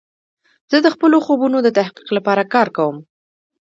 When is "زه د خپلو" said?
0.71-1.17